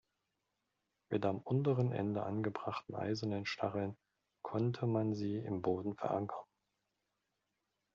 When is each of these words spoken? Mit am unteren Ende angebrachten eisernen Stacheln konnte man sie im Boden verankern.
Mit 1.11 1.27
am 1.27 1.37
unteren 1.37 1.91
Ende 1.91 2.23
angebrachten 2.23 2.95
eisernen 2.95 3.45
Stacheln 3.45 3.95
konnte 4.41 4.87
man 4.87 5.13
sie 5.13 5.37
im 5.37 5.61
Boden 5.61 5.93
verankern. 5.95 6.43